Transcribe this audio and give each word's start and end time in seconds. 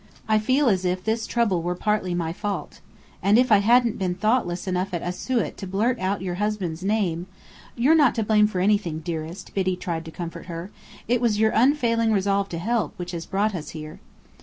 I 0.27 0.39
feel 0.39 0.67
as 0.67 0.83
if 0.83 1.03
this 1.03 1.27
trouble 1.27 1.61
were 1.61 1.75
partly 1.75 2.15
my 2.15 2.33
fault. 2.33 2.79
And 3.21 3.37
if 3.37 3.51
I 3.51 3.59
hadn't 3.59 3.99
been 3.99 4.15
thoughtless 4.15 4.65
enough 4.67 4.95
at 4.95 5.03
Asiut 5.03 5.57
to 5.57 5.67
blurt 5.67 5.99
out 5.99 6.23
your 6.23 6.33
husband's 6.41 6.83
name." 6.83 7.27
"You're 7.75 7.93
not 7.93 8.15
to 8.15 8.23
blame 8.23 8.47
for 8.47 8.61
anything, 8.61 9.01
dearest," 9.01 9.53
Biddy 9.53 9.75
tried 9.75 10.05
to 10.05 10.09
comfort 10.11 10.47
her. 10.47 10.71
"It 11.07 11.21
was 11.21 11.37
your 11.39 11.51
unfailing 11.51 12.11
resolve 12.11 12.49
to 12.49 12.57
help, 12.57 12.97
which 12.97 13.11
has 13.11 13.27
brought 13.27 13.53
us 13.53 13.69
here." 13.77 13.99